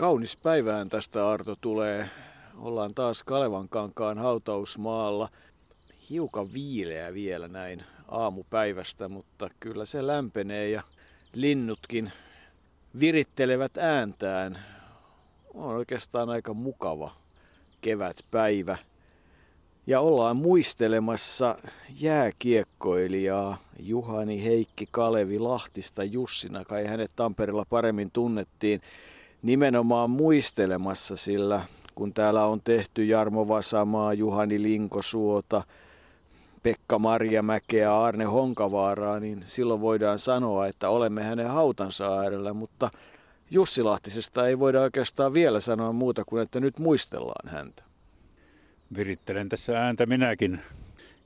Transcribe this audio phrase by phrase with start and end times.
[0.00, 2.10] Kaunis päivään tästä Arto tulee.
[2.58, 5.28] Ollaan taas Kalevan kankaan hautausmaalla.
[6.10, 10.82] Hiukan viileä vielä näin aamupäivästä, mutta kyllä se lämpenee ja
[11.34, 12.12] linnutkin
[13.00, 14.58] virittelevät ääntään.
[15.54, 17.14] On oikeastaan aika mukava
[17.80, 18.78] kevätpäivä.
[19.86, 21.58] Ja ollaan muistelemassa
[22.00, 28.80] jääkiekkoilijaa Juhani Heikki Kalevi Lahtista Jussina, kai hänet Tampereella paremmin tunnettiin
[29.42, 31.62] nimenomaan muistelemassa, sillä
[31.94, 35.62] kun täällä on tehty Jarmo Vasamaa, Juhani Linkosuota,
[36.62, 42.90] Pekka Marjamäkeä, Arne Honkavaaraa, niin silloin voidaan sanoa, että olemme hänen hautansa äärellä, mutta
[43.50, 47.82] Jussi Lahtisesta ei voida oikeastaan vielä sanoa muuta kuin, että nyt muistellaan häntä.
[48.96, 50.60] Virittelen tässä ääntä minäkin.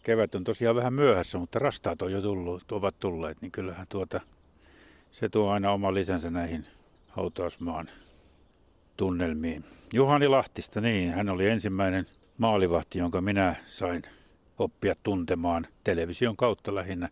[0.03, 4.21] Kevät on tosiaan vähän myöhässä, mutta rastaat on jo tullut, ovat tulleet, niin kyllähän tuota,
[5.13, 6.67] se tuo aina oma lisänsä näihin
[7.17, 7.87] hautausmaan
[8.97, 9.65] tunnelmiin.
[9.93, 12.07] Juhani Lahtista, niin, hän oli ensimmäinen
[12.39, 14.03] maalivahti, jonka minä sain
[14.59, 17.09] oppia tuntemaan television kautta lähinnä.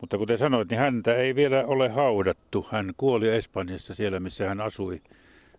[0.00, 2.66] Mutta kuten sanoit, niin häntä ei vielä ole haudattu.
[2.70, 5.02] Hän kuoli Espanjassa siellä, missä hän asui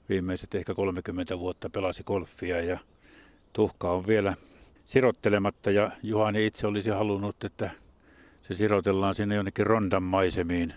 [0.10, 2.80] viimeiset ehkä 30 vuotta, pelasi golfia ja
[3.54, 4.36] tuhka on vielä
[4.86, 7.70] sirottelematta ja Juhani itse olisi halunnut, että
[8.42, 10.74] se sirotellaan sinne jonnekin Rondan maisemiin,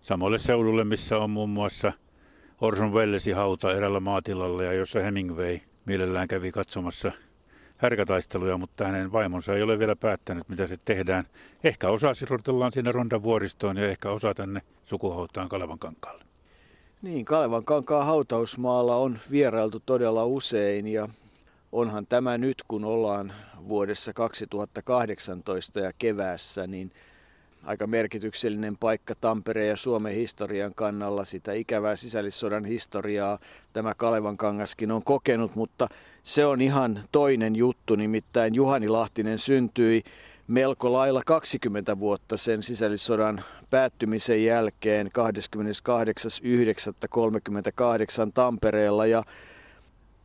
[0.00, 1.92] samalle seudulle, missä on muun muassa
[2.60, 7.12] Orson Wellesin hauta erällä maatilalla ja jossa Hemingway mielellään kävi katsomassa
[7.76, 11.24] härkätaisteluja, mutta hänen vaimonsa ei ole vielä päättänyt, mitä se tehdään.
[11.64, 16.24] Ehkä osa sirotellaan sinne Rondan vuoristoon ja ehkä osa tänne sukuhautaan Kalevan kankaalle.
[17.02, 21.08] Niin, Kalevan kankaan hautausmaalla on vierailtu todella usein ja
[21.72, 23.32] onhan tämä nyt, kun ollaan
[23.68, 26.92] vuodessa 2018 ja keväässä, niin
[27.66, 31.24] aika merkityksellinen paikka Tampereen ja Suomen historian kannalla.
[31.24, 33.38] Sitä ikävää sisällissodan historiaa
[33.72, 35.88] tämä Kalevan kangaskin on kokenut, mutta
[36.22, 37.96] se on ihan toinen juttu.
[37.96, 40.02] Nimittäin Juhani Lahtinen syntyi
[40.48, 45.12] melko lailla 20 vuotta sen sisällissodan päättymisen jälkeen 28.9.38
[48.34, 49.22] Tampereella ja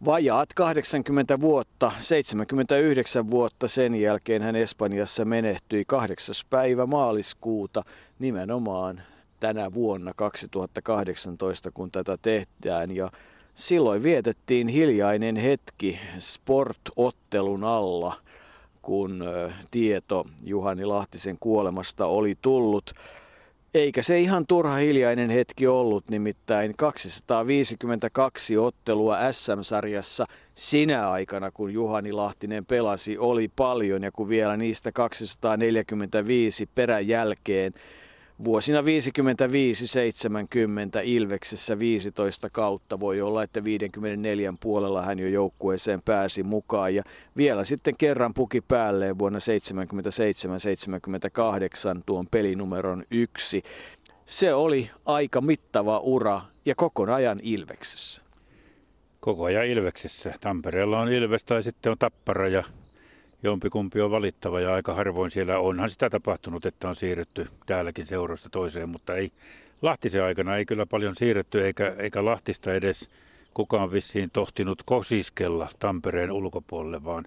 [0.05, 6.35] Vajaat 80 vuotta, 79 vuotta sen jälkeen hän Espanjassa menehtyi 8.
[6.49, 7.83] päivä maaliskuuta
[8.19, 9.01] nimenomaan
[9.39, 12.95] tänä vuonna 2018, kun tätä tehdään.
[12.95, 13.11] Ja
[13.53, 18.15] silloin vietettiin hiljainen hetki sportottelun alla,
[18.81, 19.23] kun
[19.71, 22.93] tieto Juhani Lahtisen kuolemasta oli tullut.
[23.73, 32.11] Eikä se ihan turha hiljainen hetki ollut, nimittäin 252 ottelua SM-sarjassa sinä aikana, kun Juhani
[32.11, 37.73] Lahtinen pelasi, oli paljon ja kun vielä niistä 245 peräjälkeen
[38.43, 38.83] Vuosina 55-70
[41.03, 47.03] Ilveksessä 15 kautta voi olla, että 54 puolella hän jo joukkueeseen pääsi mukaan ja
[47.37, 49.41] vielä sitten kerran puki päälleen vuonna 77-78
[52.05, 53.63] tuon pelinumeron yksi.
[54.25, 58.21] Se oli aika mittava ura ja koko ajan Ilveksessä.
[59.19, 60.33] Koko ajan Ilveksessä.
[60.41, 62.63] Tampereella on Ilves tai sitten on Tappara ja
[63.43, 68.49] jompikumpi on valittava ja aika harvoin siellä onhan sitä tapahtunut, että on siirretty täälläkin seurasta
[68.49, 69.31] toiseen, mutta ei
[69.81, 73.09] Lahtisen aikana ei kyllä paljon siirretty eikä, eikä Lahtista edes
[73.53, 77.25] kukaan vissiin tohtinut kosiskella Tampereen ulkopuolelle, vaan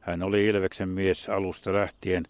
[0.00, 2.24] hän oli Ilveksen mies alusta lähtien.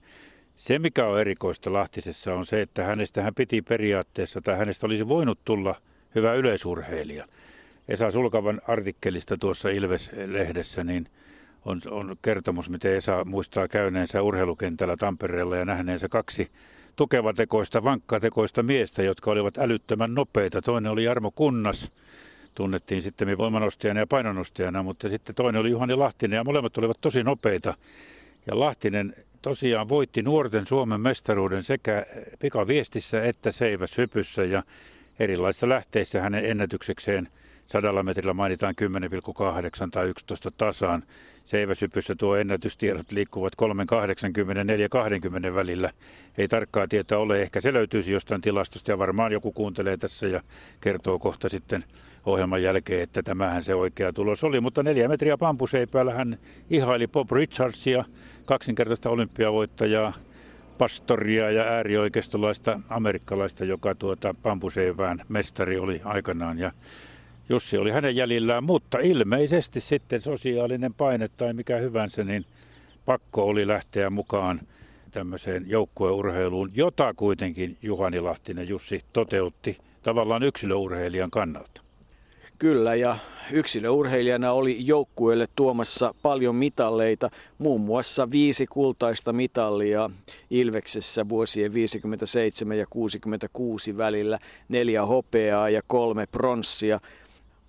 [0.56, 5.08] Se, mikä on erikoista Lahtisessa, on se, että hänestä hän piti periaatteessa, tai hänestä olisi
[5.08, 5.74] voinut tulla
[6.14, 7.26] hyvä yleisurheilija.
[7.88, 11.08] Esa Sulkavan artikkelista tuossa Ilves-lehdessä, niin–
[11.64, 16.50] on, on kertomus, miten Esa muistaa käyneensä urheilukentällä Tampereella ja nähneensä kaksi
[16.96, 20.62] tukevatekoista, vankkatekoista miestä, jotka olivat älyttömän nopeita.
[20.62, 21.90] Toinen oli Jarmo Kunnas,
[22.54, 27.22] tunnettiin sitten voimanostajana ja painonostajana, mutta sitten toinen oli Juhani Lahtinen ja molemmat olivat tosi
[27.22, 27.74] nopeita.
[28.46, 32.06] Ja Lahtinen tosiaan voitti nuorten Suomen mestaruuden sekä
[32.38, 34.62] pikaviestissä että seiväshypyssä ja
[35.18, 37.28] erilaisissa lähteissä hänen ennätyksekseen–
[37.72, 38.74] sadalla metrillä mainitaan
[39.84, 41.02] 10,8 tai 11 tasaan.
[41.44, 43.68] Seiväsypyssä tuo ennätystiedot liikkuvat 3,80
[45.48, 45.90] 4,20 välillä.
[46.38, 50.40] Ei tarkkaa tietoa ole, ehkä se löytyisi jostain tilastosta ja varmaan joku kuuntelee tässä ja
[50.80, 51.84] kertoo kohta sitten
[52.26, 54.60] ohjelman jälkeen, että tämähän se oikea tulos oli.
[54.60, 56.38] Mutta neljä metriä pampuseipäällä hän
[56.70, 58.04] ihaili Bob Richardsia,
[58.44, 60.12] kaksinkertaista olympiavoittajaa,
[60.78, 66.58] pastoria ja äärioikeistolaista amerikkalaista, joka tuota pampuseivään mestari oli aikanaan.
[66.58, 66.72] Ja
[67.48, 72.44] Jussi oli hänen jäljillään, mutta ilmeisesti sitten sosiaalinen paine tai mikä hyvänsä, niin
[73.04, 74.60] pakko oli lähteä mukaan
[75.10, 81.82] tämmöiseen joukkueurheiluun, jota kuitenkin Juhani Lahtinen Jussi toteutti tavallaan yksilöurheilijan kannalta.
[82.58, 83.16] Kyllä, ja
[83.52, 90.10] yksilöurheilijana oli joukkueelle tuomassa paljon mitalleita, muun muassa viisi kultaista mitallia
[90.50, 97.00] Ilveksessä vuosien 57 ja 66 välillä, neljä hopeaa ja kolme pronssia.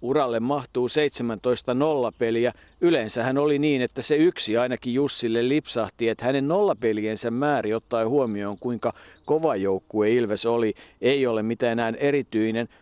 [0.03, 2.53] Uralle mahtuu 17 nollapeliä.
[2.81, 8.57] Yleensähän oli niin, että se yksi ainakin Jussille lipsahti, että hänen nollapeliensä määrä ottaen huomioon,
[8.59, 8.93] kuinka
[9.25, 12.67] kova joukkue Ilves oli, ei ole mitään enää erityinen–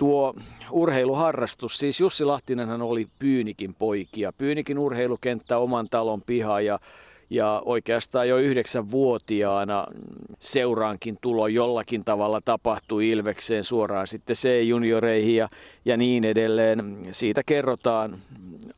[0.00, 0.34] tuo
[0.70, 4.32] urheiluharrastus, siis Jussi Lahtinenhan oli Pyynikin poikia.
[4.38, 6.78] Pyynikin urheilukenttä oman talon piha ja,
[7.30, 9.86] ja oikeastaan jo yhdeksänvuotiaana
[10.38, 15.48] seuraankin tulo jollakin tavalla tapahtui Ilvekseen suoraan sitten C-junioreihin ja,
[15.84, 16.98] ja niin edelleen.
[17.10, 18.18] Siitä kerrotaan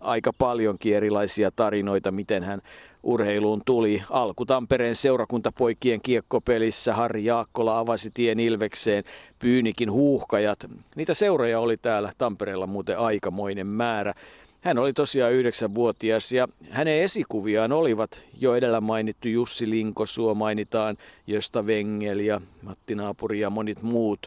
[0.00, 2.62] aika paljonkin erilaisia tarinoita, miten hän
[3.02, 4.02] urheiluun tuli.
[4.10, 9.04] Alku Tampereen seurakuntapoikien kiekkopelissä Harri Jaakkola avasi tien Ilvekseen,
[9.38, 10.58] Pyynikin huuhkajat.
[10.96, 14.14] Niitä seuroja oli täällä Tampereella muuten aikamoinen määrä.
[14.62, 21.66] Hän oli tosiaan yhdeksänvuotias ja hänen esikuviaan olivat jo edellä mainittu Jussi Linkosuo mainitaan, Josta
[21.66, 24.26] Vengel ja Matti Naapuri ja monit muut.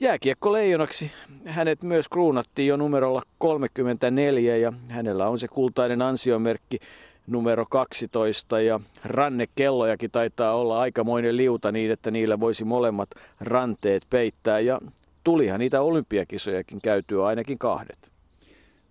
[0.00, 1.10] Jääkiekko leijonaksi
[1.44, 6.78] hänet myös kruunattiin jo numerolla 34 ja hänellä on se kultainen ansiomerkki
[7.26, 13.10] numero 12 ja rannekellojakin taitaa olla aikamoinen liuta niin, että niillä voisi molemmat
[13.40, 14.80] ranteet peittää ja
[15.24, 18.13] tulihan niitä olympiakisojakin käytyä ainakin kahdet.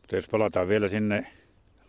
[0.04, 1.28] Mutta jos palataan vielä sinne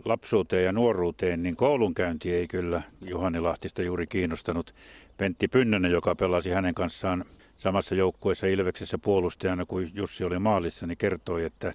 [0.04, 4.74] lapsuuteen ja nuoruuteen, niin koulunkäynti ei kyllä Juhani Lahtista juuri kiinnostanut.
[5.16, 7.24] Pentti Pynnönen, joka pelasi hänen kanssaan
[7.56, 11.72] samassa joukkueessa Ilveksessä puolustajana kuin Jussi oli maalissa, niin kertoi, että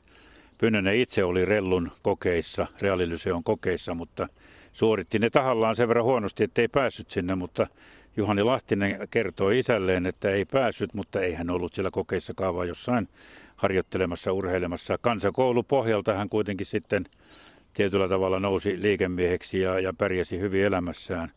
[0.58, 4.28] Pynnönen itse oli Rellun kokeissa, Reaalilyseon kokeissa, mutta
[4.74, 7.68] suoritti ne tahallaan sen verran huonosti, että ei päässyt sinne, mutta
[8.18, 13.08] Juhani Lahtinen kertoi isälleen, että ei päässyt, mutta ei hän ollut siellä kokeissa kaavaa jossain
[13.60, 14.98] harjoittelemassa, urheilemassa.
[15.02, 17.06] Kansakoulu pohjalta hän kuitenkin sitten
[17.74, 21.32] tietyllä tavalla nousi liikemieheksi ja, ja pärjäsi hyvin elämässään.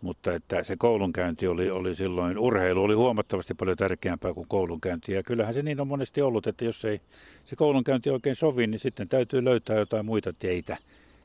[0.00, 5.12] Mutta että se koulunkäynti oli, oli silloin, urheilu oli huomattavasti paljon tärkeämpää kuin koulunkäynti.
[5.12, 7.00] Ja kyllähän se niin on monesti ollut, että jos ei
[7.44, 10.76] se koulunkäynti oikein sovi, niin sitten täytyy löytää jotain muita teitä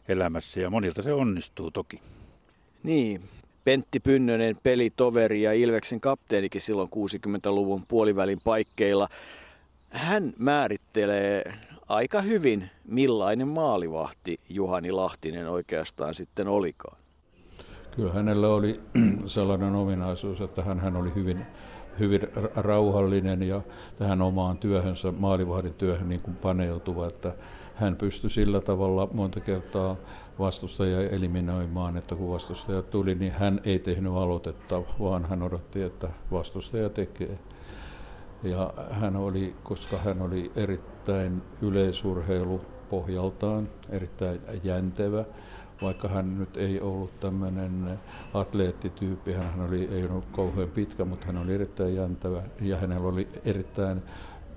[0.07, 1.99] elämässä ja monilta se onnistuu toki.
[2.83, 3.21] Niin,
[3.63, 9.07] Pentti Pynnönen, pelitoveri ja Ilveksen kapteenikin silloin 60-luvun puolivälin paikkeilla.
[9.91, 11.53] Hän määrittelee
[11.87, 16.97] aika hyvin, millainen maalivahti Juhani Lahtinen oikeastaan sitten olikaan.
[17.95, 18.81] Kyllä hänellä oli
[19.25, 21.45] sellainen ominaisuus, että hän, hän oli hyvin,
[21.99, 22.21] hyvin
[22.55, 23.61] rauhallinen ja
[23.99, 27.33] tähän omaan työhönsä, maalivahdin työhön niin kuin paneutuva, että
[27.75, 29.95] hän pystyi sillä tavalla monta kertaa
[30.39, 36.09] vastustajia eliminoimaan, että kun vastustaja tuli, niin hän ei tehnyt aloitetta, vaan hän odotti, että
[36.31, 37.39] vastustaja tekee.
[38.43, 45.25] Ja hän oli, koska hän oli erittäin yleisurheilu pohjaltaan, erittäin jäntevä,
[45.81, 47.99] vaikka hän nyt ei ollut tämmöinen
[48.33, 53.27] atleettityyppi, hän oli, ei ollut kauhean pitkä, mutta hän oli erittäin jäntevä ja hänellä oli
[53.45, 54.03] erittäin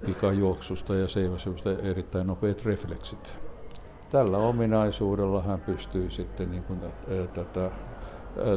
[0.06, 3.36] pikajuoksusta ja seiväsystä erittäin nopeat refleksit.
[4.10, 6.80] Tällä ominaisuudella hän pystyy sitten niin kuin
[7.34, 7.70] tätä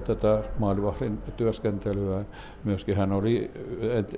[0.05, 2.25] tätä maalivahdin työskentelyä.
[2.63, 3.51] Myöskin hän oli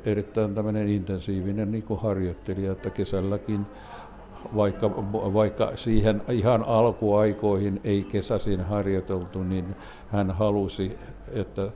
[0.06, 3.66] erittäin tämmöinen intensiivinen niin kuin harjoittelija, että kesälläkin
[4.56, 9.76] vaikka, vaikka siihen ihan alkuaikoihin ei kesäisin harjoiteltu, niin
[10.07, 10.98] hän halusi,
[11.33, 11.72] että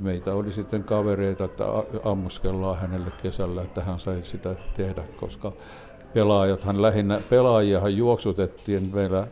[0.00, 1.64] meitä oli sitten kavereita, että
[2.04, 5.52] ammuskellaan hänelle kesällä, että hän sai sitä tehdä, koska
[6.14, 9.26] pelaajathan lähinnä, pelaajiahan juoksutettiin meillä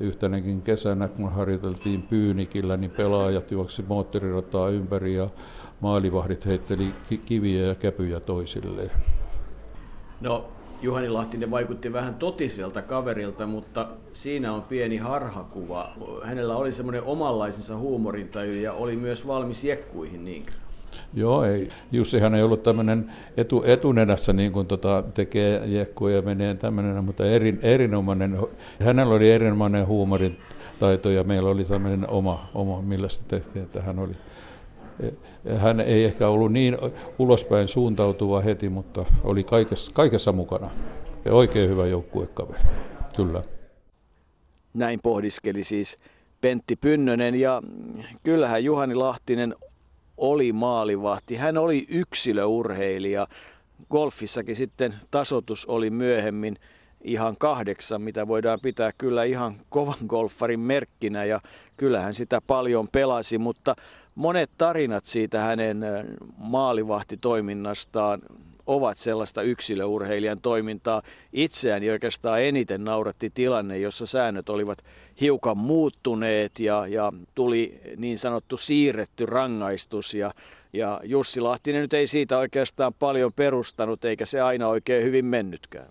[0.00, 5.28] yhtenäkin kesänä, kun harjoiteltiin Pyynikillä, niin pelaajat juoksi moottorirataa ympäri ja
[5.80, 6.86] maalivahdit heitteli
[7.26, 8.90] kiviä ja käpyjä toisilleen.
[10.20, 10.48] No,
[10.82, 15.92] Juhani Lahtinen vaikutti vähän totiselta kaverilta, mutta siinä on pieni harhakuva.
[16.24, 20.52] Hänellä oli semmoinen omanlaisensa huumorintaju ja oli myös valmis jekkuihin, niinkö?
[21.14, 21.68] Joo, ei.
[21.92, 27.26] Jussihan ei ollut tämmöinen etu, etunenässä niin kuin tota, tekee jekkuja ja menee tämmöinen, mutta
[27.26, 28.38] erin, erinomainen,
[28.80, 30.36] hänellä oli erinomainen huumorin
[30.78, 34.14] taito ja meillä oli tämmöinen oma, oma millä se tehtiin, että hän oli
[35.58, 36.78] hän ei ehkä ollut niin
[37.18, 40.70] ulospäin suuntautuva heti, mutta oli kaikessa, kaikessa mukana.
[41.24, 42.60] Ja oikein hyvä joukkuekaveri,
[43.16, 43.42] kyllä.
[44.74, 45.98] Näin pohdiskeli siis
[46.40, 47.62] Pentti Pynnönen ja
[48.22, 49.54] kyllähän Juhani Lahtinen
[50.16, 51.36] oli maalivahti.
[51.36, 53.26] Hän oli yksilöurheilija.
[53.90, 56.56] Golfissakin sitten tasotus oli myöhemmin
[57.04, 61.40] ihan kahdeksan, mitä voidaan pitää kyllä ihan kovan golfarin merkkinä ja
[61.76, 63.74] kyllähän sitä paljon pelasi, mutta
[64.14, 65.84] monet tarinat siitä hänen
[66.36, 68.22] maalivahtitoiminnastaan
[68.66, 71.02] ovat sellaista yksilöurheilijan toimintaa.
[71.32, 74.78] Itseäni oikeastaan eniten nauratti tilanne, jossa säännöt olivat
[75.20, 80.32] hiukan muuttuneet ja, ja tuli niin sanottu siirretty rangaistus ja
[80.72, 85.88] ja Jussi Lahtinen nyt ei siitä oikeastaan paljon perustanut, eikä se aina oikein hyvin mennytkään.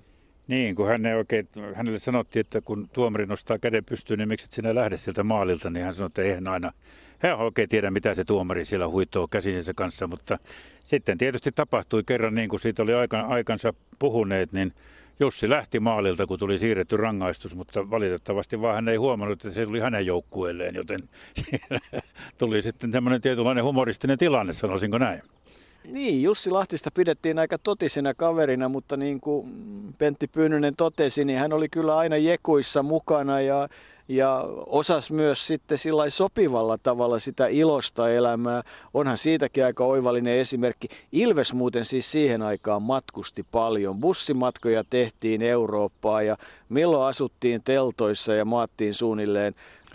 [0.48, 4.52] Niin, kun hän oikein, hänelle sanottiin, että kun tuomari nostaa käden pystyyn, niin miksi et
[4.52, 6.72] sinä lähde sieltä maalilta, niin hän sanoi, että eihän aina,
[7.20, 10.40] hän oikein tiedä, mitä se tuomari siellä huitoo käsinsä kanssa, mutta
[10.84, 12.92] sitten tietysti tapahtui kerran niin kuin siitä oli
[13.28, 14.74] aikansa puhuneet, niin
[15.20, 19.66] Jussi lähti maalilta, kun tuli siirretty rangaistus, mutta valitettavasti vaan hän ei huomannut, että se
[19.66, 21.04] tuli hänen joukkueelleen, joten
[22.38, 25.22] tuli sitten tämmöinen tietynlainen humoristinen tilanne, sanoisinko näin.
[25.88, 29.54] Niin, Jussi Lahtista pidettiin aika totisena kaverina, mutta niin kuin
[29.98, 33.70] Pentti Pyynynen totesi, niin hän oli kyllä aina jekuissa mukana ja
[34.08, 38.64] ja osas myös sitten sillä sopivalla tavalla sitä ilosta elämää.
[38.94, 40.88] Onhan siitäkin aika oivallinen esimerkki.
[41.12, 44.00] Ilves muuten siis siihen aikaan matkusti paljon.
[44.00, 46.38] Bussimatkoja tehtiin Eurooppaan ja
[46.70, 49.54] milloin asuttiin teltoissa ja maattiin suunnilleen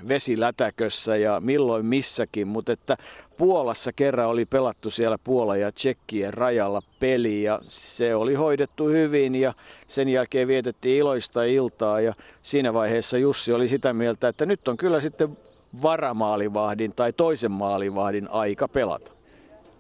[0.09, 2.97] vesilätäkössä ja milloin missäkin, mutta että
[3.39, 9.35] Puolassa kerran oli pelattu siellä Puola ja Tsekkien rajalla peli ja se oli hoidettu hyvin
[9.35, 9.55] ja
[9.87, 14.77] sen jälkeen vietettiin iloista iltaa ja siinä vaiheessa Jussi oli sitä mieltä, että nyt on
[14.77, 15.37] kyllä sitten
[15.83, 19.11] varamaalivahdin tai toisen maalivahdin aika pelata.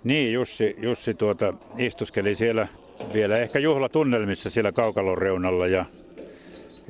[0.05, 2.69] Niin, Jussi, Jussi tuota, istuskeli siellä
[3.15, 5.85] vielä ehkä juhlatunnelmissa siellä kaukalon reunalla ja,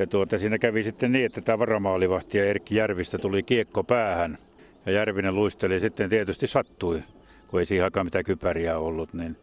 [0.00, 4.38] ja tuota, siinä kävi sitten niin, että tämä varamaalivahti ja Erkki Järvistä tuli kiekko päähän–
[4.86, 7.02] ja Järvinen luisteli sitten tietysti sattui,
[7.48, 9.36] kun ei siihen aikaan mitään kypäriä ollut, niin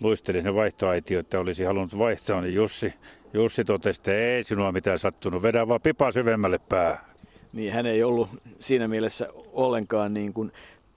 [0.00, 2.94] luisteli sinne vaihtoaitio, että olisi halunnut vaihtaa, niin Jussi,
[3.34, 7.04] Jussi totesi, että ei sinua mitään sattunut, vedä vaan pipa syvemmälle päähän.
[7.52, 10.52] Niin hän ei ollut siinä mielessä ollenkaan niin kuin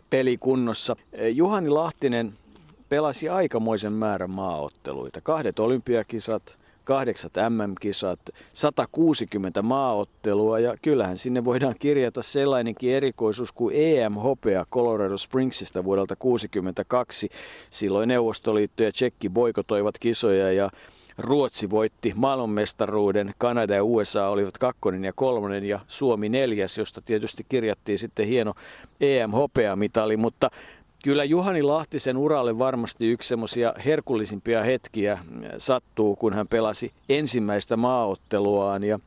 [0.09, 0.95] pelikunnossa.
[1.33, 2.33] Juhani Lahtinen
[2.89, 5.21] pelasi aikamoisen määrän maaotteluita.
[5.21, 6.57] Kahdet olympiakisat,
[6.89, 8.19] kahdeksat MM-kisat,
[8.53, 17.29] 160 maaottelua ja kyllähän sinne voidaan kirjata sellainenkin erikoisuus kuin EM-hopea Colorado Springsista vuodelta 1962.
[17.69, 20.69] Silloin Neuvostoliitto ja Tsekki boikotoivat kisoja ja
[21.17, 27.45] Ruotsi voitti maailmanmestaruuden, Kanada ja USA olivat kakkonen ja kolmonen ja Suomi neljäs, josta tietysti
[27.49, 28.53] kirjattiin sitten hieno
[29.01, 30.49] EM-hopeamitali, mutta
[31.03, 35.19] Kyllä Juhani Lahtisen uralle varmasti yksi semmoisia herkullisimpia hetkiä
[35.57, 38.99] sattuu, kun hän pelasi ensimmäistä maaotteluaan ja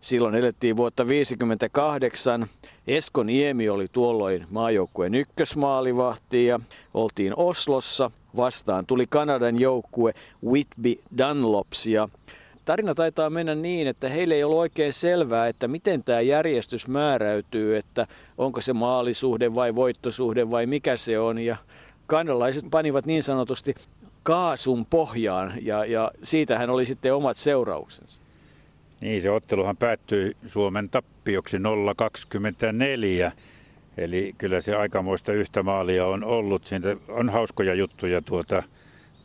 [0.00, 2.46] silloin elettiin vuotta 1958.
[2.86, 6.60] Esko Niemi oli tuolloin maajoukkueen ykkösmaalivahti ja
[6.94, 8.10] oltiin Oslossa.
[8.36, 10.14] Vastaan tuli Kanadan joukkue
[10.44, 12.08] Whitby Dunlops ja
[12.66, 17.76] tarina taitaa mennä niin, että heille ei ollut oikein selvää, että miten tämä järjestys määräytyy,
[17.76, 18.06] että
[18.38, 21.38] onko se maalisuhde vai voittosuhde vai mikä se on.
[21.38, 21.56] Ja
[22.06, 23.74] kanadalaiset panivat niin sanotusti
[24.22, 28.20] kaasun pohjaan ja, ja siitähän oli sitten omat seurauksensa.
[29.00, 33.32] Niin, se otteluhan päättyi Suomen tappioksi 0-24.
[33.96, 36.66] Eli kyllä se aikamoista yhtä maalia on ollut.
[36.66, 38.62] Siitä on hauskoja juttuja tuota,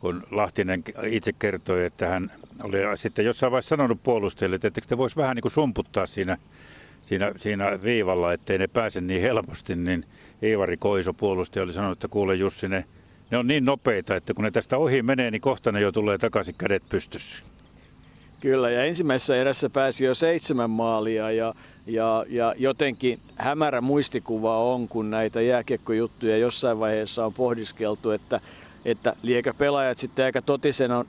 [0.02, 2.32] kun Lahtinen itse kertoi, että hän
[2.62, 6.38] oli sitten jossain vaiheessa sanonut puolustajille, että te voisi vähän niin kuin sumputtaa siinä,
[7.02, 10.04] siinä, siinä viivalla, ettei ne pääse niin helposti, niin
[10.42, 12.84] Iivari Koiso puolustaja oli sanonut, että kuule Jussi, ne,
[13.30, 16.18] ne on niin nopeita, että kun ne tästä ohi menee, niin kohta ne jo tulee
[16.18, 17.42] takaisin kädet pystyssä.
[18.40, 21.54] Kyllä, ja ensimmäisessä erässä pääsi jo seitsemän maalia ja,
[21.86, 28.40] ja, ja jotenkin hämärä muistikuva on, kun näitä jääkiekkojuttuja jossain vaiheessa on pohdiskeltu, että,
[28.84, 31.04] että liekä pelaajat sitten aika totisena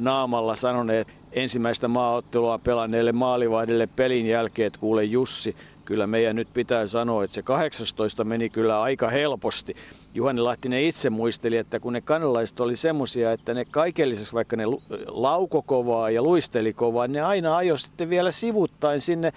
[0.00, 6.86] naamalla sanoneet ensimmäistä maaottelua pelanneelle maalivahdille pelin jälkeen, että kuule Jussi, kyllä meidän nyt pitää
[6.86, 9.76] sanoa, että se 18 meni kyllä aika helposti.
[10.14, 14.56] Juhani Lahtinen itse muisteli, että kun ne kanalaiset oli semmoisia, että ne kaiken lisäksi, vaikka
[14.56, 14.64] ne
[15.06, 19.32] lauko kovaa ja luisteli kovaa, ne aina ajoi sitten vielä sivuttain sinne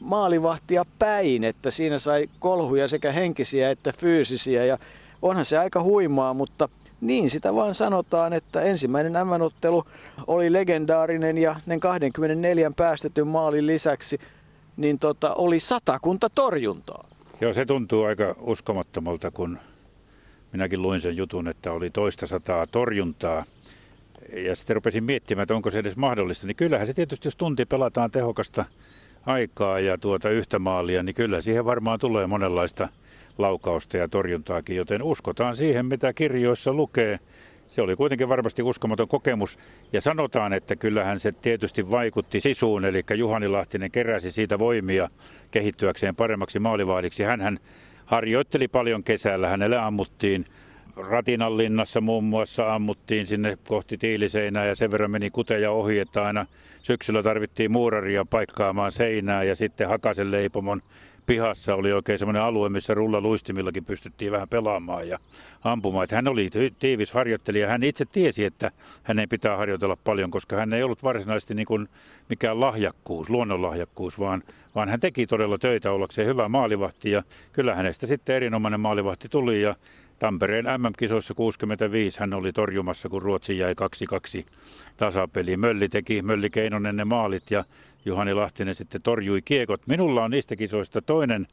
[0.00, 4.78] maalivahtia päin, että siinä sai kolhuja sekä henkisiä että fyysisiä ja
[5.22, 6.68] onhan se aika huimaa, mutta
[7.00, 9.84] niin sitä vaan sanotaan, että ensimmäinen M-ottelu
[10.26, 14.20] oli legendaarinen ja ne 24 päästetyn maalin lisäksi
[14.76, 17.08] niin tota, oli satakunta torjuntaa.
[17.40, 19.58] Joo, se tuntuu aika uskomattomalta, kun
[20.52, 23.44] minäkin luin sen jutun, että oli toista sataa torjuntaa.
[24.32, 26.46] Ja sitten rupesin miettimään, että onko se edes mahdollista.
[26.46, 28.64] Niin kyllähän se tietysti, jos tunti pelataan tehokasta
[29.26, 32.88] aikaa ja tuota yhtä maalia, niin kyllä siihen varmaan tulee monenlaista
[33.38, 37.18] laukausta ja torjuntaakin, joten uskotaan siihen, mitä kirjoissa lukee.
[37.68, 39.58] Se oli kuitenkin varmasti uskomaton kokemus
[39.92, 45.08] ja sanotaan, että kyllähän se tietysti vaikutti sisuun, eli Juhani Lahtinen keräsi siitä voimia
[45.50, 47.22] kehittyäkseen paremmaksi maalivahdiksi.
[47.22, 47.58] Hän
[48.04, 50.46] harjoitteli paljon kesällä, hänelle ammuttiin
[50.96, 56.24] Ratinan linnassa muun muassa ammuttiin sinne kohti tiiliseinää ja sen verran meni kuteja ohi, että
[56.24, 56.46] aina
[56.82, 60.82] syksyllä tarvittiin muuraria paikkaamaan seinää ja sitten Hakasen leipomon
[61.28, 65.18] pihassa oli oikein semmoinen alue, missä rullaluistimillakin pystyttiin vähän pelaamaan ja
[65.64, 66.04] ampumaan.
[66.04, 67.68] Että hän oli tiivis harjoittelija.
[67.68, 68.70] Hän itse tiesi, että
[69.02, 71.88] hänen pitää harjoitella paljon, koska hän ei ollut varsinaisesti niin kuin
[72.28, 74.42] mikään lahjakkuus, luonnonlahjakkuus, vaan,
[74.74, 77.10] vaan hän teki todella töitä ollakseen hyvä maalivahti.
[77.10, 79.76] Ja kyllä hänestä sitten erinomainen maalivahti tuli ja
[80.18, 83.74] Tampereen MM-kisoissa 65 hän oli torjumassa, kun Ruotsi jäi
[84.40, 84.44] 2-2
[84.96, 85.56] tasapeli.
[85.56, 87.64] Mölli teki, Mölli Keinonen ne maalit ja
[88.08, 89.86] Juhani Lahtinen sitten torjui kiekot.
[89.86, 91.46] Minulla on niistä kisoista toinen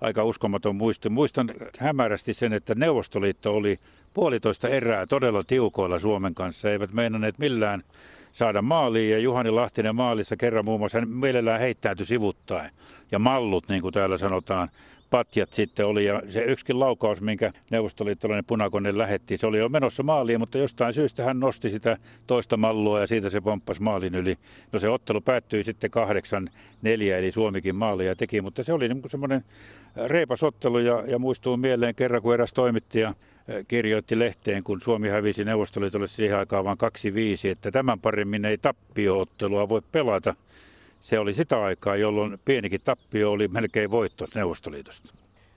[0.00, 1.10] aika uskomaton muisto.
[1.10, 3.78] Muistan hämärästi sen, että Neuvostoliitto oli
[4.14, 6.70] puolitoista erää todella tiukoilla Suomen kanssa.
[6.70, 7.82] Eivät meinanneet millään
[8.32, 12.70] saada maaliin ja Juhani Lahtinen maalissa kerran muun muassa hän mielellään heittäytyi sivuttaen.
[13.12, 14.68] Ja mallut, niin kuin täällä sanotaan,
[15.10, 20.02] patjat sitten oli ja se yksikin laukaus, minkä neuvostoliittolainen punakone lähetti, se oli jo menossa
[20.02, 21.96] maaliin, mutta jostain syystä hän nosti sitä
[22.26, 24.38] toista mallua ja siitä se pomppasi maalin yli.
[24.72, 26.50] No se ottelu päättyi sitten kahdeksan
[26.82, 29.44] neljä, eli Suomikin maalia teki, mutta se oli niin semmoinen
[30.06, 33.14] reipas ottelu ja, ja muistuu mieleen kerran, kun eräs toimittaja
[33.68, 36.78] kirjoitti lehteen, kun Suomi hävisi Neuvostoliitolle siihen aikaan vain
[37.46, 40.34] 2-5, että tämän paremmin ei tappioottelua voi pelata
[41.00, 45.14] se oli sitä aikaa, jolloin pienikin tappio oli melkein voitto Neuvostoliitosta.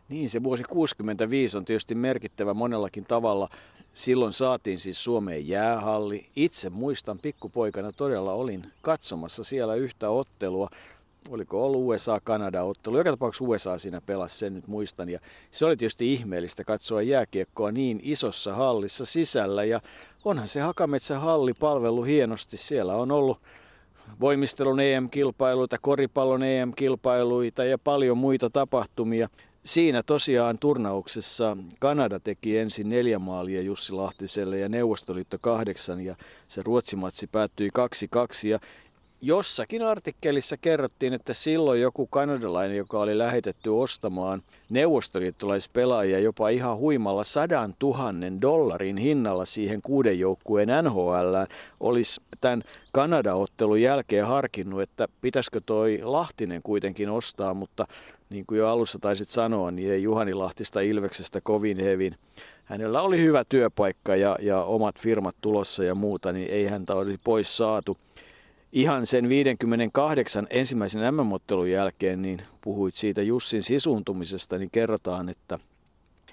[0.09, 3.49] Niin, se vuosi 65 on tietysti merkittävä monellakin tavalla.
[3.93, 6.27] Silloin saatiin siis Suomeen jäähalli.
[6.35, 10.69] Itse muistan pikkupoikana todella olin katsomassa siellä yhtä ottelua.
[11.29, 12.97] Oliko ollut USA-Kanada-ottelu?
[12.97, 15.09] Joka tapauksessa USA siinä pelasi, sen nyt muistan.
[15.09, 15.19] Ja
[15.51, 19.63] se oli tietysti ihmeellistä katsoa jääkiekkoa niin isossa hallissa sisällä.
[19.63, 19.79] Ja
[20.25, 22.57] onhan se Hakametsän halli palvelu hienosti.
[22.57, 23.39] Siellä on ollut
[24.21, 29.29] voimistelun EM-kilpailuita, koripallon EM-kilpailuita ja paljon muita tapahtumia.
[29.63, 36.15] Siinä tosiaan turnauksessa Kanada teki ensin neljä maalia Jussi Lahtiselle ja Neuvostoliitto kahdeksan ja
[36.47, 37.69] se Ruotsimatsi päättyi
[38.45, 38.59] 2-2 ja
[39.21, 47.23] Jossakin artikkelissa kerrottiin, että silloin joku kanadalainen, joka oli lähetetty ostamaan neuvostoliittolaispelaajia jopa ihan huimalla
[47.23, 51.35] sadan tuhannen dollarin hinnalla siihen kuuden joukkueen NHL,
[51.79, 57.87] olisi tämän Kanada-ottelun jälkeen harkinnut, että pitäisikö toi Lahtinen kuitenkin ostaa, mutta
[58.29, 62.15] niin kuin jo alussa taisit sanoa, niin ei Juhani Lahtista Ilveksestä kovin hevin.
[62.65, 67.19] Hänellä oli hyvä työpaikka ja, ja omat firmat tulossa ja muuta, niin ei häntä olisi
[67.23, 67.97] pois saatu–
[68.71, 75.59] ihan sen 58 ensimmäisen MM-ottelun jälkeen, niin puhuit siitä Jussin sisuuntumisesta, niin kerrotaan, että,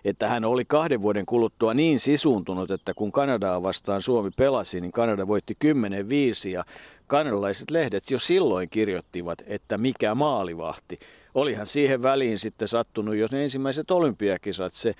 [0.04, 4.92] että hän oli kahden vuoden kuluttua niin sisuuntunut, että kun Kanadaa vastaan Suomi pelasi, niin
[4.92, 6.64] Kanada voitti 10-5 ja
[7.06, 10.98] kanadalaiset lehdet jo silloin kirjoittivat, että mikä maalivahti.
[11.34, 14.94] Olihan siihen väliin sitten sattunut jos ne ensimmäiset olympiakisat, se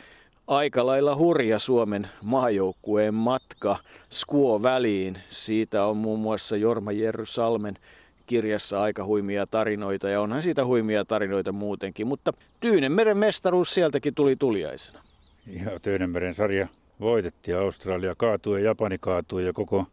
[0.46, 3.78] aika lailla hurja Suomen maajoukkueen matka
[4.11, 5.18] Skuo väliin.
[5.28, 7.78] Siitä on muun muassa Jorma Jerry Salmen
[8.26, 14.37] kirjassa aika huimia tarinoita ja onhan siitä huimia tarinoita muutenkin, mutta Tyynenmeren mestaruus sieltäkin tuli
[14.37, 15.00] tuliaisena.
[15.46, 16.68] Ja Tyynenmeren sarja
[17.00, 19.85] voitettiin, Australia kaatui ja Japani kaatui ja koko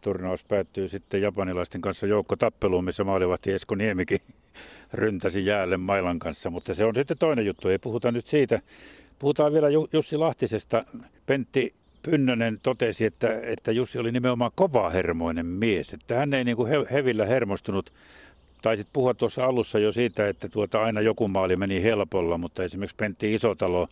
[0.00, 4.20] turnaus päättyy sitten japanilaisten kanssa joukkotappeluun, missä maalivahti Esko Niemikin
[4.92, 8.60] ryntäsi jäälle mailan kanssa, mutta se on sitten toinen juttu, ei puhuta nyt siitä.
[9.18, 10.84] Puhutaan vielä Jussi Lahtisesta.
[11.26, 15.92] Pentti Pynnönen totesi, että, että Jussi oli nimenomaan kovahermoinen mies.
[15.92, 17.92] Että hän ei niin kuin he, hevillä hermostunut.
[18.62, 22.96] Taisit puhua tuossa alussa jo siitä, että tuota aina joku maali meni helpolla, mutta esimerkiksi
[22.96, 23.88] Pentti Isotalo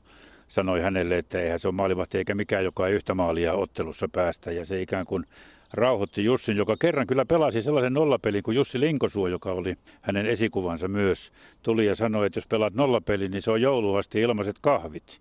[0.48, 4.52] sanoi hänelle, että eihän se ole maalivahti eikä mikään, joka ei yhtä maalia ottelussa päästä.
[4.52, 5.26] Ja se ikään kuin
[5.74, 10.88] rauhoitti Jussin, joka kerran kyllä pelasi sellaisen nollapelin kuin Jussi Linkosuo, joka oli hänen esikuvansa
[10.88, 11.32] myös,
[11.62, 15.20] tuli ja sanoi, että jos pelaat nollapelin, niin se on jouluasti ilmaiset kahvit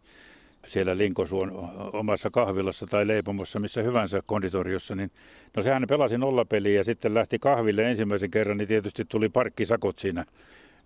[0.65, 5.11] siellä Linkosuon omassa kahvilassa tai leipomossa, missä hyvänsä konditoriossa, niin
[5.57, 10.25] no sehän pelasi nollapeliä ja sitten lähti kahville ensimmäisen kerran, niin tietysti tuli parkkisakot siinä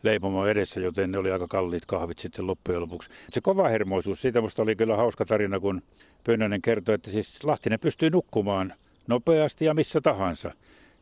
[0.03, 3.09] leipomo edessä, joten ne oli aika kalliit kahvit sitten loppujen lopuksi.
[3.29, 5.81] Se kova hermoisuus, siitä musta oli kyllä hauska tarina, kun
[6.23, 8.73] Pönnönen kertoi, että siis Lahtinen pystyy nukkumaan–
[9.07, 10.51] nopeasti ja missä tahansa.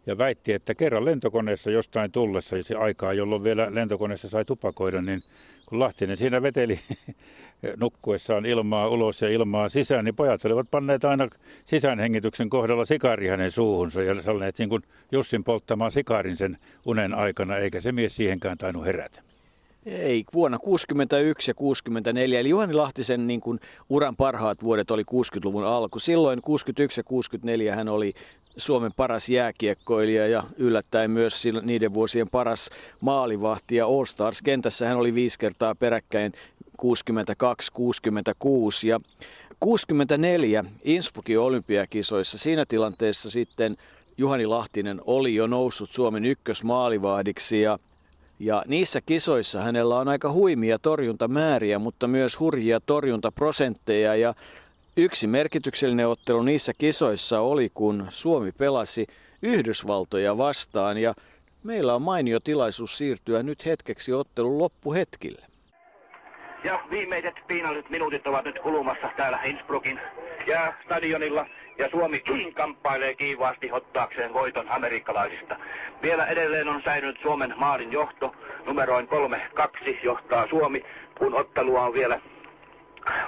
[0.06, 5.24] Ja väitti, että kerran lentokoneessa jostain tullessa, se aikaa, jolloin vielä lentokoneessa sai tupakoida, niin
[5.66, 6.80] kun Lahtinen siinä veteli
[7.78, 11.28] nukkuessaan ilmaa ulos ja ilmaa sisään, niin pojat olivat panneet aina
[11.64, 17.58] sisäänhengityksen kohdalla sikari hänen suuhunsa ja salleet niin kuin Jussin polttamaan sikarin sen unen aikana,
[17.58, 19.35] eikä se mies siihenkään tainnut herätä.
[19.86, 25.64] Ei, vuonna 61 ja 64, eli Juhani Lahtisen niin kuin uran parhaat vuodet oli 60-luvun
[25.64, 26.00] alku.
[26.00, 28.14] Silloin 61 ja 64 hän oli
[28.58, 32.70] Suomen paras jääkiekkoilija ja yllättäen myös niiden vuosien paras
[33.02, 36.34] maalivahti ja All Stars kentässä hän oli viisi kertaa peräkkäin
[36.82, 36.86] 62-66
[38.88, 39.00] ja
[39.60, 42.38] 64 Innsbruckin olympiakisoissa.
[42.38, 43.78] Siinä tilanteessa sitten
[44.18, 47.80] Juhani Lahtinen oli jo noussut Suomen ykkösmaalivahdiksi ja
[48.40, 54.16] ja niissä kisoissa hänellä on aika huimia torjuntamääriä, mutta myös hurjia torjuntaprosentteja.
[54.16, 54.34] Ja
[54.98, 59.08] yksi merkityksellinen ottelu niissä kisoissa oli, kun Suomi pelasi
[59.42, 60.98] Yhdysvaltoja vastaan.
[60.98, 61.14] Ja
[61.64, 65.46] meillä on mainio tilaisuus siirtyä nyt hetkeksi ottelun loppuhetkille.
[66.64, 70.00] Ja viimeiset piinalliset minuutit ovat nyt kulumassa täällä Innsbruckin
[70.48, 71.46] jäästadionilla
[71.78, 75.56] ja Suomi kamppailee kiivaasti ottaakseen voiton amerikkalaisista.
[76.04, 78.36] Vielä edelleen on säilynyt Suomen maalin johto.
[78.66, 79.08] Numeroin
[79.88, 80.84] 3-2 johtaa Suomi,
[81.18, 82.20] kun ottelua on vielä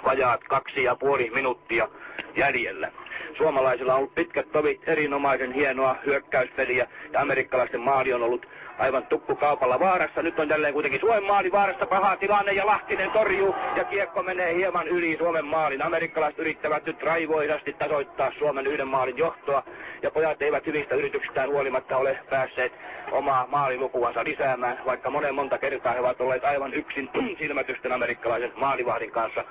[0.05, 1.87] vajaat kaksi ja puoli minuuttia
[2.35, 2.91] jäljellä.
[3.37, 8.45] Suomalaisilla on ollut pitkät tovit, erinomaisen hienoa hyökkäyspeliä ja amerikkalaisten maali on ollut
[8.77, 10.21] aivan tukkukaupalla vaarassa.
[10.21, 14.55] Nyt on jälleen kuitenkin Suomen maali vaarassa paha tilanne ja Lahtinen torjuu ja kiekko menee
[14.55, 15.85] hieman yli Suomen maalin.
[15.85, 19.63] Amerikkalaiset yrittävät nyt raivoisasti tasoittaa Suomen yhden maalin johtoa
[20.01, 22.73] ja pojat eivät hyvistä yrityksistään huolimatta ole päässeet
[23.11, 27.09] omaa maalilukuansa lisäämään, vaikka monen monta kertaa he ovat olleet aivan yksin
[27.39, 29.43] silmätysten amerikkalaisen maalivahdin kanssa.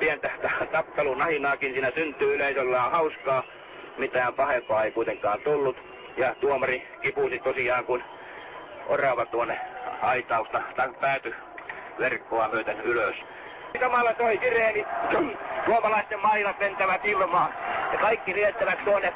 [0.00, 0.30] Pientä
[0.72, 3.42] tappelun nahinaakin siinä syntyy, yleisöllä on hauskaa,
[3.98, 5.76] mitään pahempaa ei kuitenkaan tullut.
[6.16, 8.02] Ja tuomari kipusi tosiaan, kun
[8.88, 9.60] orava tuonne
[10.02, 11.34] aitausta tai pääty
[11.98, 13.16] verkkoa myöten ylös.
[13.80, 14.86] Samalla toi sireeni,
[15.66, 17.54] suomalaisten mailat lentävät ilmaan
[17.92, 19.12] ja kaikki rientävät tuonne,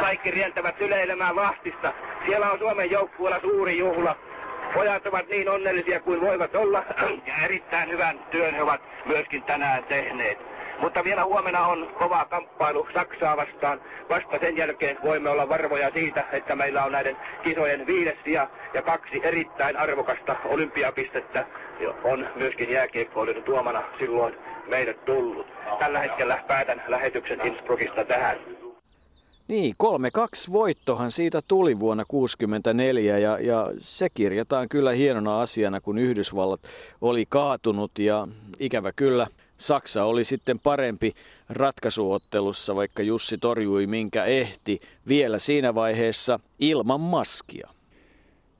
[0.00, 1.92] kaikki rientävät syleilemään vastista.
[2.26, 4.16] Siellä on Suomen joukkueella suuri juhla.
[4.74, 6.84] Pojat ovat niin onnellisia kuin voivat olla
[7.26, 10.53] ja erittäin hyvän työn he ovat myöskin tänään tehneet.
[10.84, 13.80] Mutta vielä huomenna on kova kamppailu Saksaa vastaan.
[14.08, 18.82] Vasta sen jälkeen voimme olla varmoja siitä, että meillä on näiden kisojen viides sija ja
[18.82, 21.46] kaksi erittäin arvokasta olympiapistettä
[22.04, 24.34] on myöskin jääkiekkoilun tuomana silloin
[24.70, 25.46] meille tullut.
[25.78, 28.36] Tällä hetkellä päätän lähetyksen Innsbruckista tähän.
[29.48, 29.74] Niin,
[30.48, 36.60] 3-2 voittohan siitä tuli vuonna 1964 ja, ja se kirjataan kyllä hienona asiana, kun Yhdysvallat
[37.00, 41.12] oli kaatunut ja ikävä kyllä– Saksa oli sitten parempi
[41.48, 47.68] ratkaisuottelussa, vaikka Jussi torjui minkä ehti vielä siinä vaiheessa ilman maskia.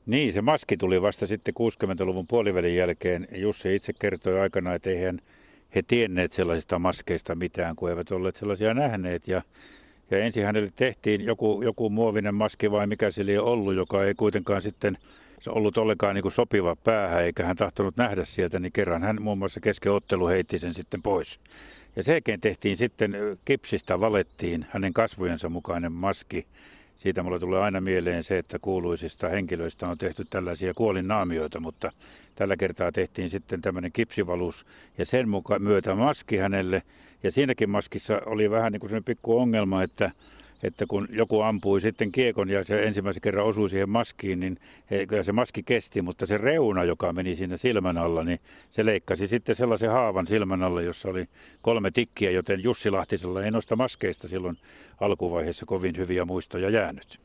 [0.06, 3.28] Niin, se maski tuli vasta sitten 60-luvun puolivälin jälkeen.
[3.34, 5.20] Jussi itse kertoi aikana, että eihän
[5.74, 9.28] he tienneet sellaisista maskeista mitään, kun eivät olleet sellaisia nähneet.
[9.28, 9.42] Ja,
[10.10, 14.14] ja ensin hänelle tehtiin joku, joku muovinen maski vai mikä se oli ollut, joka ei
[14.14, 14.98] kuitenkaan sitten
[15.44, 19.22] se ollut ollenkaan niin kuin sopiva päähän, eikä hän tahtonut nähdä sieltä, niin kerran hän
[19.22, 21.40] muun muassa kesken ottelu heitti sen sitten pois.
[21.96, 26.46] Ja sen tehtiin sitten kipsistä valettiin hänen kasvojensa mukainen maski.
[26.96, 31.92] Siitä mulle tulee aina mieleen se, että kuuluisista henkilöistä on tehty tällaisia kuolinnaamioita, mutta
[32.34, 34.66] tällä kertaa tehtiin sitten tämmöinen kipsivalus
[34.98, 36.82] ja sen mukaan myötä maski hänelle.
[37.22, 40.10] Ja siinäkin maskissa oli vähän niin kuin pikku ongelma, että
[40.62, 44.58] että kun joku ampui sitten kiekon ja se ensimmäisen kerran osui siihen maskiin, niin
[45.08, 48.40] kyllä se maski kesti, mutta se reuna, joka meni siinä silmän alla, niin
[48.70, 51.28] se leikkasi sitten sellaisen haavan silmän alla, jossa oli
[51.62, 54.58] kolme tikkiä, joten Jussi Lahtisella ei noista maskeista silloin
[55.00, 57.18] alkuvaiheessa kovin hyviä muistoja jäänyt.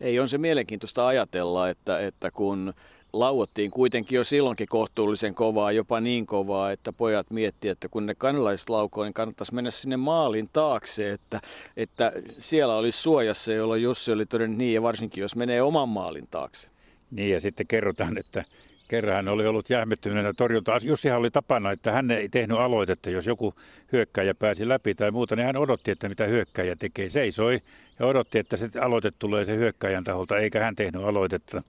[0.00, 2.74] Ei, on se mielenkiintoista ajatella, että, että kun
[3.12, 8.14] lauottiin kuitenkin jo silloinkin kohtuullisen kovaa, jopa niin kovaa, että pojat miettii, että kun ne
[8.14, 11.40] kanalaiset laukoo, niin kannattaisi mennä sinne maalin taakse, että,
[11.76, 16.28] että siellä olisi suojassa, jolloin Jussi oli todennut niin, ja varsinkin jos menee oman maalin
[16.30, 16.70] taakse.
[17.10, 18.44] Niin, ja sitten kerrotaan, että
[18.88, 20.72] kerran oli ollut jähmettyneenä torjunta.
[20.82, 23.10] Jussihan oli tapana, että hän ei tehnyt aloitetta.
[23.10, 23.54] Jos joku
[23.92, 27.10] hyökkäjä pääsi läpi tai muuta, niin hän odotti, että mitä hyökkäjä tekee.
[27.10, 27.60] Seisoi
[27.98, 31.62] ja odotti, että se aloite tulee se hyökkäjän taholta, eikä hän tehnyt aloitetta.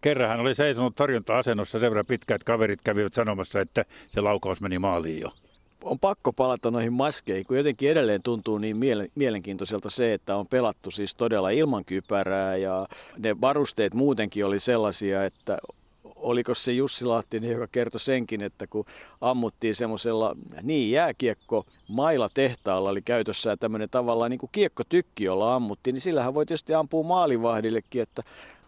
[0.00, 4.60] Kerran hän oli seisonut torjunta-asennossa sen verran pitkä, että kaverit kävivät sanomassa, että se laukaus
[4.60, 5.32] meni maaliin jo
[5.86, 8.76] on pakko palata noihin maskeihin, kun jotenkin edelleen tuntuu niin
[9.14, 12.86] mielenkiintoiselta se, että on pelattu siis todella ilman kypärää ja
[13.18, 15.58] ne varusteet muutenkin oli sellaisia, että
[16.26, 18.84] oliko se Jussi Lahtinen, joka kertoi senkin, että kun
[19.20, 25.94] ammuttiin semmoisella niin jääkiekko mailla tehtaalla oli käytössä tämmöinen tavallaan niin kuin kiekkotykki, jolla ammuttiin,
[25.94, 28.22] niin sillähän voi tietysti ampua maalivahdillekin, että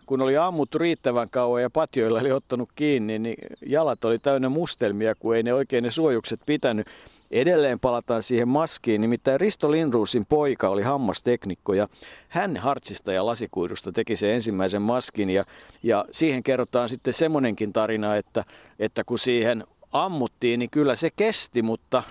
[0.06, 5.14] kun oli ammuttu riittävän kauan ja patjoilla oli ottanut kiinni, niin jalat oli täynnä mustelmia,
[5.14, 6.86] kun ei ne oikein ne suojukset pitänyt.
[7.30, 11.88] Edelleen palataan siihen maskiin, nimittäin Risto Lindruusin poika oli hammasteknikko ja
[12.28, 15.30] hän hartsista ja lasikuidusta teki sen ensimmäisen maskin.
[15.30, 15.44] Ja,
[15.82, 18.44] ja siihen kerrotaan sitten semmoinenkin tarina, että,
[18.78, 22.02] että kun siihen ammuttiin, niin kyllä se kesti, mutta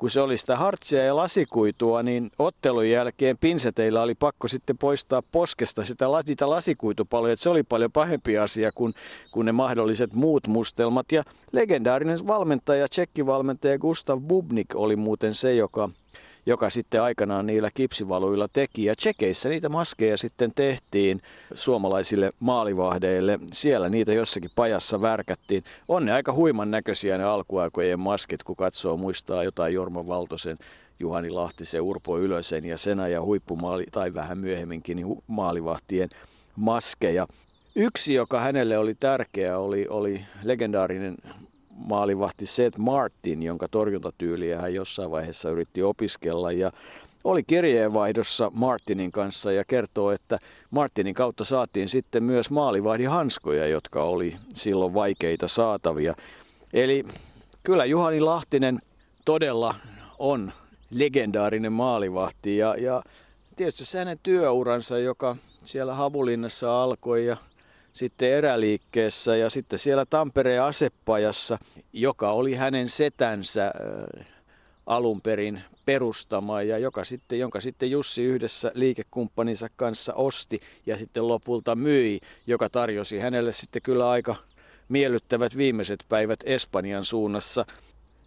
[0.00, 5.22] kun se oli sitä hartsia ja lasikuitua, niin ottelun jälkeen pinseteillä oli pakko sitten poistaa
[5.32, 7.36] poskesta sitä, niitä lasikuitupaloja.
[7.36, 8.94] Se oli paljon pahempi asia kuin,
[9.30, 11.12] kuin ne mahdolliset muut mustelmat.
[11.12, 15.90] Ja legendaarinen valmentaja, tsekkivalmentaja Gustav Bubnik oli muuten se, joka
[16.46, 18.84] joka sitten aikanaan niillä kipsivaluilla teki.
[18.84, 21.22] Ja Tsekeissä niitä maskeja sitten tehtiin
[21.54, 23.38] suomalaisille maalivahdeille.
[23.52, 25.64] Siellä niitä jossakin pajassa värkättiin.
[25.88, 30.58] On ne aika huiman näköisiä ne alkuaikojen maskit, kun katsoo muistaa jotain Jorma Valtosen
[31.00, 36.08] Juhani Lahtisen, Urpo Ylösen ja Sena ja huippumaali, tai vähän myöhemminkin niin maalivahtien
[36.56, 37.26] maskeja.
[37.76, 41.16] Yksi, joka hänelle oli tärkeä, oli, oli legendaarinen
[41.86, 46.72] maalivahti Seth Martin, jonka torjuntatyyliä hän jossain vaiheessa yritti opiskella ja
[47.24, 50.38] oli kirjeenvaihdossa Martinin kanssa ja kertoo, että
[50.70, 56.14] Martinin kautta saatiin sitten myös maalivahdihanskoja, jotka oli silloin vaikeita saatavia.
[56.72, 57.04] Eli
[57.62, 58.80] kyllä Juhani Lahtinen
[59.24, 59.74] todella
[60.18, 60.52] on
[60.90, 63.02] legendaarinen maalivahti ja, ja
[63.56, 67.36] tietysti se hänen työuransa, joka siellä Havulinnassa alkoi ja
[67.92, 71.58] sitten eräliikkeessä ja sitten siellä Tampereen asepajassa,
[71.92, 73.72] joka oli hänen setänsä
[74.86, 81.28] alun perin perustama ja joka sitten, jonka sitten Jussi yhdessä liikekumppaninsa kanssa osti ja sitten
[81.28, 84.36] lopulta myi, joka tarjosi hänelle sitten kyllä aika
[84.88, 87.66] miellyttävät viimeiset päivät Espanjan suunnassa.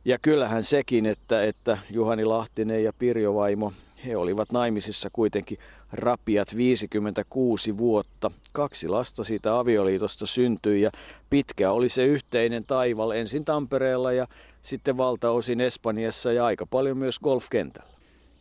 [0.05, 3.73] Ja kyllähän sekin, että, että Juhani Lahtinen ja Pirjo Vaimo
[4.05, 5.57] he olivat naimisissa kuitenkin
[5.91, 8.31] rapiat 56 vuotta.
[8.51, 10.91] Kaksi lasta siitä avioliitosta syntyi ja
[11.29, 14.27] pitkä oli se yhteinen taival ensin Tampereella ja
[14.61, 17.93] sitten valtaosin Espanjassa ja aika paljon myös golfkentällä.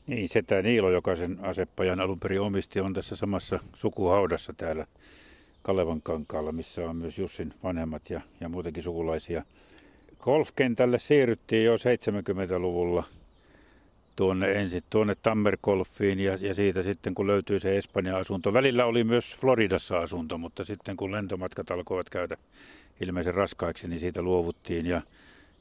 [0.06, 4.86] Niin, setä Niilo, joka sen asepajan alun perin omisti, on tässä samassa sukuhaudassa täällä
[5.62, 9.42] Kalevan kankaalla, missä on myös Jussin vanhemmat ja, ja muutenkin sukulaisia.
[10.20, 13.04] Golfkentälle siirryttiin jo 70-luvulla–
[14.16, 18.52] tuonne ensin tuonne Tammerkolfiin ja, ja siitä sitten kun löytyi se Espanjan asunto.
[18.52, 22.36] Välillä oli myös Floridassa asunto, mutta sitten kun lentomatkat alkoivat käydä
[23.00, 25.02] ilmeisen raskaiksi, niin siitä luovuttiin ja,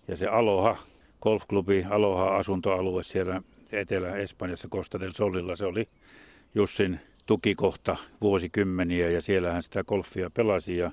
[0.08, 0.78] ja se Aloha,
[1.22, 5.90] golfklubi Aloha asuntoalue siellä Etelä-Espanjassa Costa del Solilla, se oli
[6.56, 10.92] Jussin tukikohta vuosikymmeniä ja siellä hän sitä golfia pelasi ja,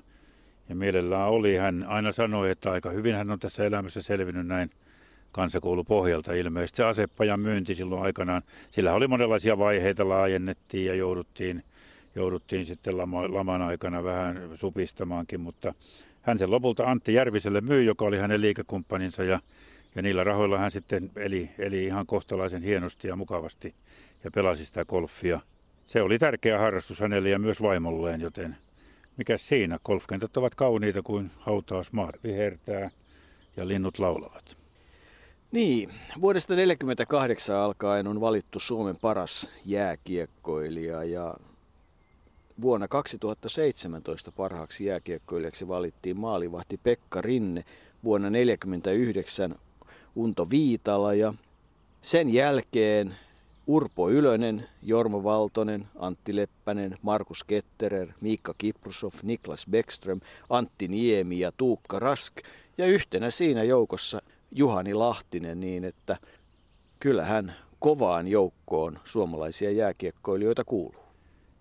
[0.69, 1.55] ja mielellään oli.
[1.55, 4.71] Hän aina sanoi, että aika hyvin hän on tässä elämässä selvinnyt näin
[5.31, 6.77] kansakoulupohjalta ilmeisesti.
[6.77, 11.63] Se asepajan myynti silloin aikanaan, sillä oli monenlaisia vaiheita, laajennettiin ja jouduttiin,
[12.15, 15.73] jouduttiin sitten lama, laman aikana vähän supistamaankin, mutta
[16.21, 19.39] hän sen lopulta Antti Järviselle myi, joka oli hänen liikekumppaninsa ja,
[19.95, 23.75] ja niillä rahoilla hän sitten eli, eli ihan kohtalaisen hienosti ja mukavasti
[24.23, 25.39] ja pelasi sitä golfia.
[25.85, 28.55] Se oli tärkeä harrastus hänelle ja myös vaimolleen, joten
[29.17, 29.79] mikä siinä?
[29.85, 32.89] Golfkentät ovat kauniita kuin hautausmaat vihertää
[33.57, 34.58] ja linnut laulavat.
[35.51, 35.89] Niin,
[36.21, 41.35] vuodesta 1948 alkaen on valittu Suomen paras jääkiekkoilija ja
[42.61, 47.65] vuonna 2017 parhaaksi jääkiekkoilijaksi valittiin maalivahti Pekka Rinne,
[48.03, 49.55] vuonna 1949
[50.15, 51.33] Unto Viitala ja
[52.01, 53.15] sen jälkeen
[53.67, 61.51] Urpo Ylönen, Jorma Valtonen, Antti Leppänen, Markus Ketterer, Miikka Kiprusov, Niklas Beckström, Antti Niemi ja
[61.57, 62.37] Tuukka Rask.
[62.77, 66.17] Ja yhtenä siinä joukossa Juhani Lahtinen niin, että
[66.99, 71.03] kyllähän kovaan joukkoon suomalaisia jääkiekkoilijoita kuuluu.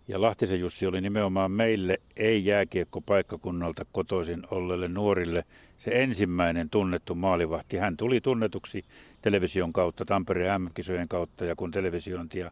[0.09, 5.45] Ja Lahtisen Jussi oli nimenomaan meille ei-jääkiekkopaikkakunnalta kotoisin olleille nuorille
[5.77, 7.77] se ensimmäinen tunnettu maalivahti.
[7.77, 8.85] Hän tuli tunnetuksi
[9.23, 12.51] television kautta, Tampereen M-kisojen kautta ja kun televisiointia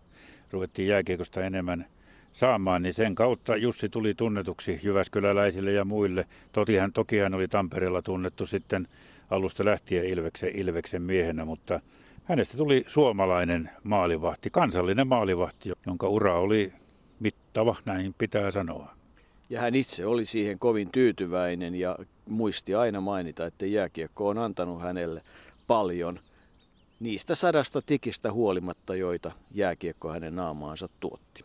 [0.50, 1.86] ruvettiin jääkiekosta enemmän
[2.32, 6.26] saamaan, niin sen kautta Jussi tuli tunnetuksi Jyväskyläläisille ja muille.
[6.52, 8.88] Toki hän, toki hän oli Tampereella tunnettu sitten
[9.30, 11.80] alusta lähtien Ilveksen, Ilveksen miehenä, mutta
[12.24, 16.72] hänestä tuli suomalainen maalivahti, kansallinen maalivahti, jonka ura oli
[17.20, 18.96] mittava, näin pitää sanoa.
[19.50, 24.82] Ja hän itse oli siihen kovin tyytyväinen ja muisti aina mainita, että jääkiekko on antanut
[24.82, 25.22] hänelle
[25.66, 26.18] paljon
[27.00, 31.44] niistä sadasta tikistä huolimatta, joita jääkiekko hänen naamaansa tuotti.